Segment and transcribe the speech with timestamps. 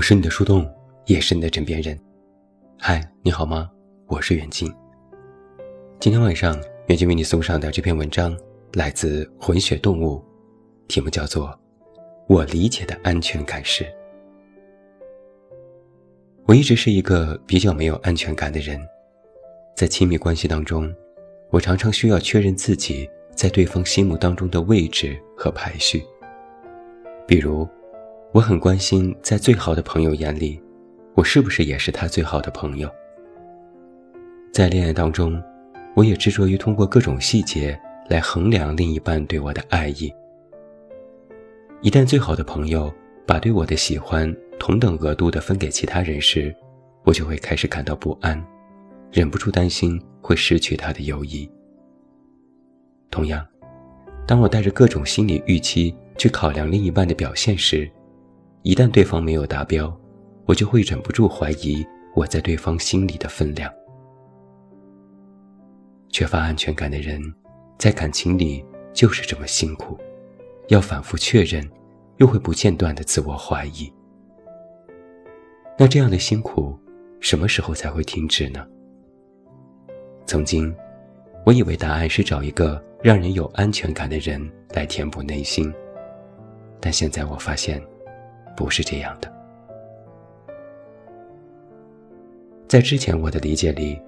[0.00, 0.66] 我是你的树洞，
[1.04, 1.94] 也是你的枕边人。
[2.78, 3.70] 嗨，你好吗？
[4.06, 4.74] 我是远近。
[6.00, 8.34] 今天晚上，远近为你送上的这篇文章
[8.72, 10.24] 来自混血动物，
[10.88, 11.48] 题目叫做
[12.28, 13.84] 《我理解的安全感是》。
[16.46, 18.80] 我一直是一个比较没有安全感的人，
[19.76, 20.90] 在亲密关系当中，
[21.50, 23.06] 我常常需要确认自己
[23.36, 26.02] 在对方心目当中的位置和排序。
[27.26, 27.68] 比如。
[28.32, 30.62] 我很关心，在最好的朋友眼里，
[31.16, 32.88] 我是不是也是他最好的朋友？
[34.52, 35.42] 在恋爱当中，
[35.96, 37.76] 我也执着于通过各种细节
[38.08, 40.14] 来衡量另一半对我的爱意。
[41.82, 42.92] 一旦最好的朋友
[43.26, 46.54] 把对我的喜欢同等额度的分给其他人时，
[47.02, 48.40] 我就会开始感到不安，
[49.10, 51.50] 忍不住担心会失去他的友谊。
[53.10, 53.44] 同样，
[54.24, 57.90] 当我带着各种心理预期去考量另一半的表现时，
[58.62, 59.94] 一旦对方没有达标，
[60.44, 63.72] 我就会忍不住怀疑我在对方心里的分量。
[66.10, 67.22] 缺乏安全感的人，
[67.78, 69.98] 在感情里就是这么辛苦，
[70.68, 71.66] 要反复确认，
[72.18, 73.90] 又会不间断的自我怀疑。
[75.78, 76.78] 那这样的辛苦，
[77.18, 78.66] 什么时候才会停止呢？
[80.26, 80.74] 曾经，
[81.46, 84.38] 我以为答案是找一个让人有安全感的人
[84.74, 85.72] 来填补内心，
[86.78, 87.82] 但现在我发现。
[88.56, 89.32] 不是这样的。
[92.68, 94.00] 在之前我的理解里，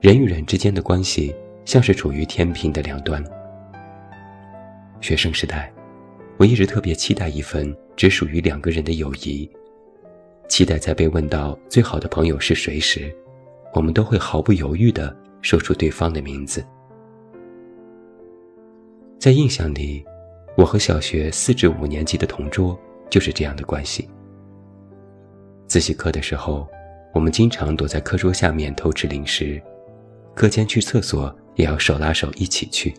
[0.00, 3.24] 人与人之间的关系像是处于天平的两端。
[5.00, 5.72] 学生时代，
[6.36, 9.48] 我一直特别期待一份只属于两个人的友谊，
[10.48, 13.14] 期待在被问到最好的朋友是谁时，
[13.74, 16.64] 我们都会毫不犹豫地说出对方的名字。
[19.18, 20.04] 在印象里，
[20.56, 22.76] 我和小学四至五年级的同桌。
[23.10, 24.08] 就是这样的关系。
[25.66, 26.66] 自习课的时候，
[27.12, 29.60] 我们经常躲在课桌下面偷吃零食，
[30.34, 32.94] 课间去厕所也要手拉手一起去。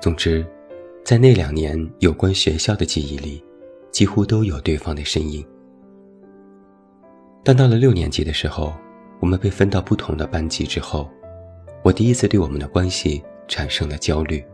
[0.00, 0.46] 总之，
[1.04, 3.42] 在那两年有关学校的记忆里，
[3.90, 5.44] 几乎都有对方的身影。
[7.42, 8.74] 但到了六年级的时候，
[9.20, 11.08] 我们被分到不同的班级之后，
[11.82, 14.44] 我第一次对我们的关系产生了焦虑。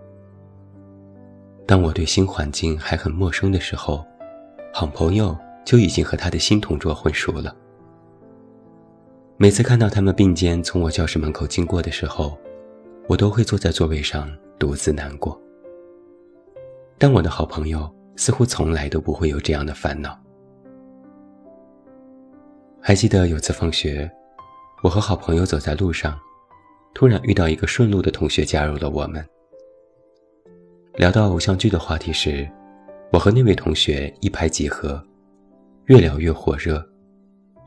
[1.66, 4.04] 当我对新环境还很陌生的时候，
[4.74, 7.54] 好朋友就已经和他的新同桌混熟了。
[9.36, 12.36] 每次看到他们并肩从我教室门口经过的时候，
[13.08, 15.40] 我都会坐在座位上独自难过。
[16.98, 20.16] 但我的好朋友似乎从来都不会有这样的烦恼。
[22.80, 24.10] 还记得有次放学，
[24.82, 26.18] 我和好朋友走在路上，
[26.94, 29.24] 突然遇到一个顺路的同学加入了我们。
[30.94, 32.46] 聊到偶像剧的话题时，
[33.12, 35.02] 我和那位同学一拍即合，
[35.86, 36.86] 越聊越火热。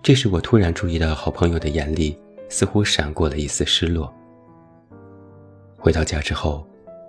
[0.03, 2.16] 这时，我突然注意到好朋友的眼里
[2.50, 4.13] 似乎闪过了一丝失落。
[5.75, 6.68] 回到家之后，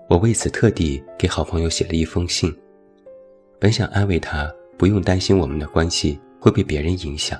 [0.08, 2.54] 我为此特地给好朋友写了一封信，
[3.58, 7.38] 本想安慰他不用担心我们的关系会被别人影响。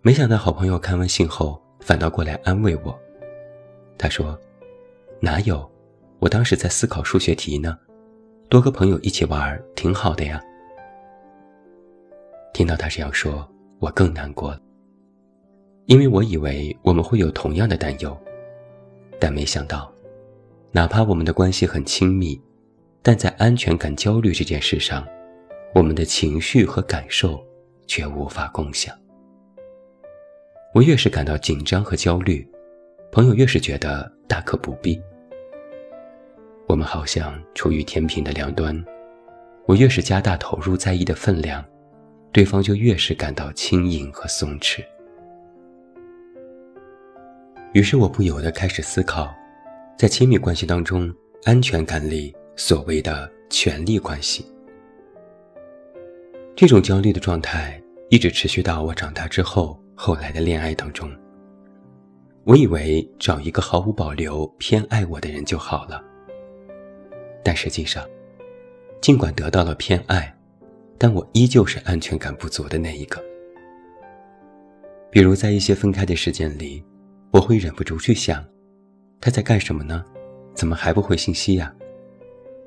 [0.00, 2.98] 没想到好朋友看完信后，反倒过来安慰我。
[3.98, 4.38] 他说
[5.20, 5.70] ：“哪有？”
[6.24, 7.78] 我当时在思考数学题呢，
[8.48, 10.42] 多个朋友一起玩挺好的呀。
[12.54, 13.46] 听到他这样说，
[13.78, 14.58] 我更难过了，
[15.84, 18.18] 因为我以为我们会有同样的担忧，
[19.20, 19.92] 但没想到，
[20.72, 22.40] 哪怕我们的关系很亲密，
[23.02, 25.06] 但在安全感焦虑这件事上，
[25.74, 27.38] 我们的情绪和感受
[27.86, 28.96] 却无法共享。
[30.72, 32.48] 我越是感到紧张和焦虑，
[33.12, 34.98] 朋友越是觉得大可不必。
[36.74, 38.84] 我们好像处于天平的两端，
[39.64, 41.64] 我越是加大投入在意的分量，
[42.32, 44.84] 对方就越是感到轻盈和松弛。
[47.74, 49.32] 于是我不由得开始思考，
[49.96, 54.44] 在亲密关系当中，安全感里所谓的权力关系。
[56.56, 57.80] 这种焦虑的状态
[58.10, 61.08] 一直持续到我长大之后，后来的恋爱当中。
[62.42, 66.02] 我以为找一个毫无保留偏爱我的人就好了。
[67.44, 68.04] 但实际上，
[69.02, 70.34] 尽管得到了偏爱，
[70.96, 73.22] 但我依旧是安全感不足的那一个。
[75.10, 76.82] 比如在一些分开的时间里，
[77.30, 78.42] 我会忍不住去想，
[79.20, 80.02] 他在干什么呢？
[80.54, 81.72] 怎么还不回信息呀？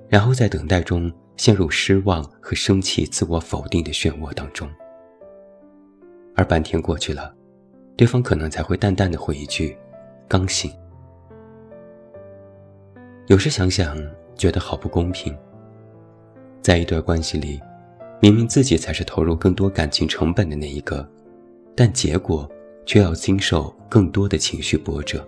[0.08, 4.70] 然后在等待中陷入失望和生气、自我否定的漩涡当中。
[6.36, 7.34] 而半天过去了，
[7.96, 9.76] 对方可能才会淡淡的回一句
[10.30, 10.72] ：“刚醒。”
[13.26, 13.98] 有时想想。
[14.38, 15.36] 觉得好不公平。
[16.62, 17.60] 在一段关系里，
[18.22, 21.08] 明明自己才是投入更多感情成本的那一个，
[21.76, 22.50] 但结果
[22.86, 25.26] 却要经受更多的情绪波折。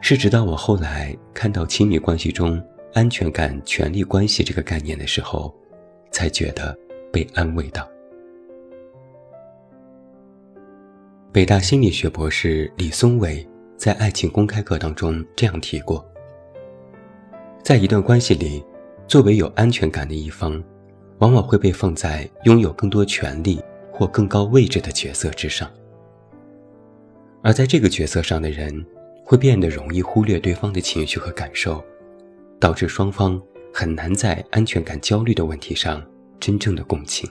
[0.00, 2.62] 是直到我后来看到亲密关系中
[2.94, 5.54] 安全感、权力关系这个概念的时候，
[6.10, 6.76] 才觉得
[7.12, 7.88] 被安慰到。
[11.30, 16.04] 北大心理学博士李松伟在《爱情公开课》当中这样提过：
[17.62, 18.64] 在一段关系里，
[19.06, 20.62] 作为有安全感的一方，
[21.18, 23.60] 往往会被放在拥有更多权利
[23.92, 25.70] 或更高位置的角色之上，
[27.42, 28.84] 而在这个角色上的人。
[29.22, 31.80] 会变得容易忽略对方的情绪和感受，
[32.58, 33.40] 导致双方
[33.72, 36.04] 很难在安全感焦虑的问题上
[36.40, 37.30] 真正的共情。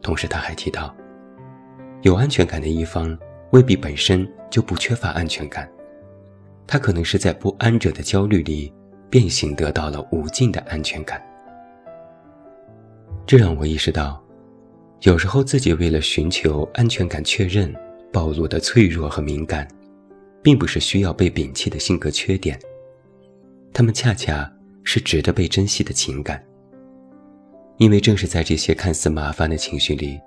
[0.00, 0.96] 同时，他还提到，
[2.00, 3.14] 有安全感的一方
[3.50, 5.70] 未必本身就不缺乏安全感，
[6.66, 8.72] 他可能是在不安者的焦虑里
[9.10, 11.22] 变形得到了无尽的安全感。
[13.26, 14.22] 这让我意识到，
[15.02, 17.74] 有时候自己为了寻求安全感确认，
[18.12, 19.66] 暴露的脆弱和敏感。
[20.42, 22.58] 并不是需要被摒弃的性格缺点，
[23.72, 26.44] 他们恰恰是值得被珍惜的情感。
[27.78, 30.18] 因为正是在这些看似麻烦的情绪里，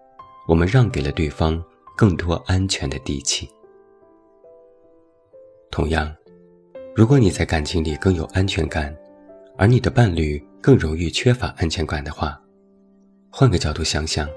[0.48, 1.62] 我们让给了对方
[1.98, 3.46] 更多安全的底气。
[5.70, 6.16] 同样，
[6.96, 8.96] 如果你在感情里更有安全感，
[9.58, 12.42] 而你的伴侣更容易缺乏安全感的话，
[13.30, 14.30] 换个角度想想，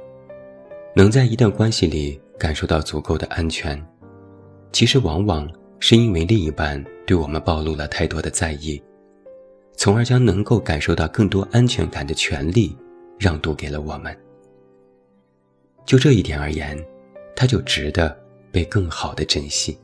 [0.93, 3.81] 能在一段关系里感受到足够的安全，
[4.73, 5.49] 其实往往。
[5.81, 8.83] 是因为另一半对我们暴露了太多的在意，
[9.77, 12.77] 从而将能够感受到更多安全感的权利
[13.17, 14.13] 让渡给了我们。
[15.87, 16.77] 就这一点而言，
[17.37, 18.19] 他就值得
[18.51, 19.79] 被更好的珍惜。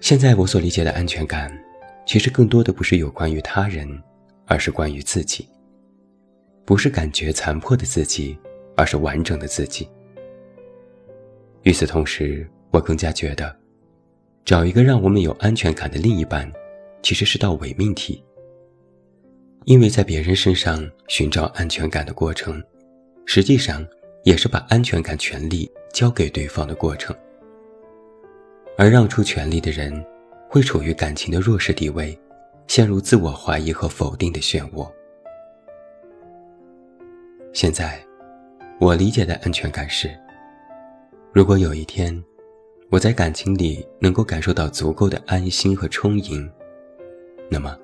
[0.00, 1.52] 现在我所理解的安全感，
[2.06, 3.86] 其实更多的不是有关于他人，
[4.46, 5.48] 而是关于自己。
[6.64, 8.38] 不是感觉残破的自己，
[8.76, 9.88] 而是完整的自己。
[11.62, 13.54] 与此同时，我更加觉得，
[14.44, 16.50] 找一个让我们有安全感的另一半，
[17.02, 18.22] 其实是道伪命题。
[19.64, 22.62] 因为在别人身上寻找安全感的过程，
[23.26, 23.84] 实际上
[24.24, 27.14] 也是把安全感权利交给对方的过程。
[28.78, 29.92] 而让出权力的人，
[30.48, 32.16] 会处于感情的弱势地位，
[32.68, 34.88] 陷入自我怀疑和否定的漩涡。
[37.52, 38.00] 现在，
[38.78, 40.08] 我理解的安全感是。
[41.32, 42.22] 如果有一天，
[42.88, 46.48] 我在感情里能够感受到足够的安心和充盈，
[47.50, 47.76] 那么，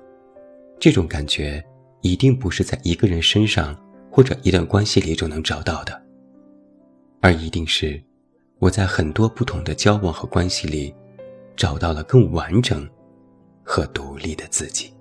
[0.79, 1.61] 这种感觉
[1.99, 3.77] 一定不是在一个人身上
[4.09, 6.01] 或者一段关系里就能找到的，
[7.19, 8.01] 而一定是
[8.59, 10.93] 我在很多不同的交往和关系里，
[11.55, 12.87] 找到了更完整
[13.63, 14.93] 和独立的自己。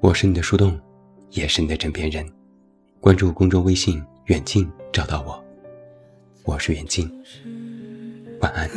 [0.00, 0.78] 我是你的树洞，
[1.30, 2.26] 也是你的枕边人。
[3.00, 4.02] 关注公众微信。
[4.28, 5.42] 远近找到我，
[6.44, 7.10] 我是远近，
[8.42, 8.68] 晚安。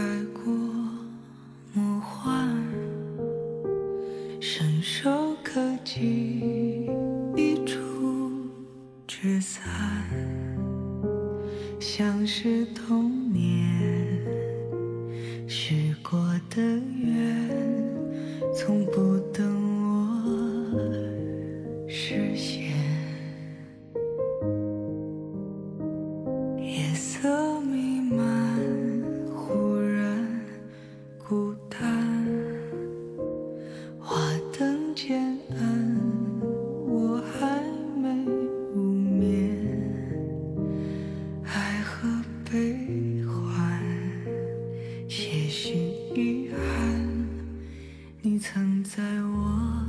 [48.23, 49.83] 你曾在我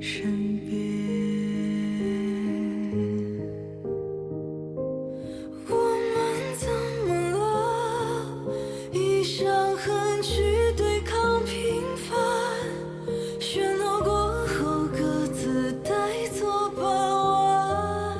[0.00, 0.78] 身边，
[5.66, 5.74] 我
[6.14, 6.16] 们
[6.56, 6.70] 怎
[7.08, 7.42] 么了？
[8.92, 12.16] 以伤痕去对抗平凡，
[13.40, 15.90] 喧闹过后各自带
[16.28, 16.86] 走傍
[17.42, 18.16] 晚，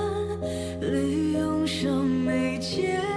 [0.81, 3.08] 利用上眉间。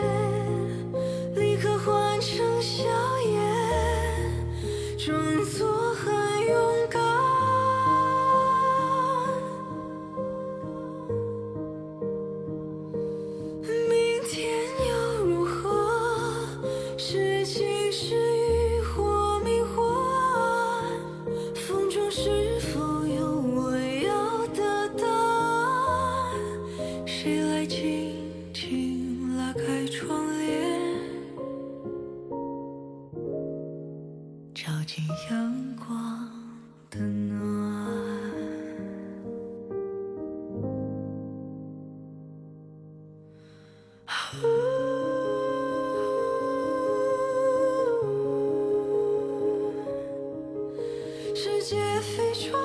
[52.12, 52.61] 飞船。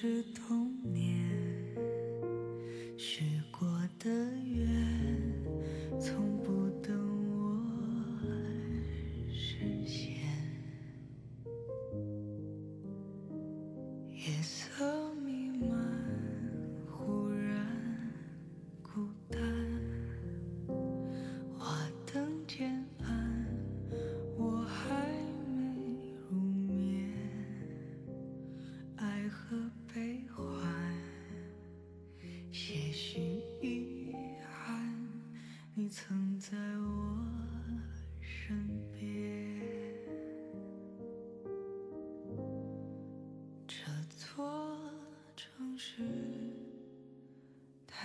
[0.00, 1.07] 是童年。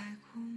[0.04, 0.53] 太空。